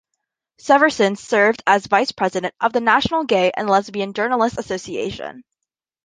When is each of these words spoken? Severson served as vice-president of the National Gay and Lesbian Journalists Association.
Severson 0.59 1.15
served 1.15 1.61
as 1.67 1.85
vice-president 1.85 2.55
of 2.59 2.73
the 2.73 2.81
National 2.81 3.23
Gay 3.23 3.51
and 3.55 3.69
Lesbian 3.69 4.13
Journalists 4.13 4.57
Association. 4.57 5.43